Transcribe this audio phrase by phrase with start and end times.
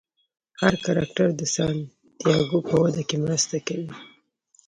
[0.61, 3.91] هر کرکټر د سانتیاګو په وده کې مرسته کوي.